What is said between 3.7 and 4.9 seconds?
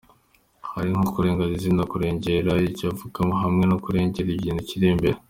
kurengera ikintu kiri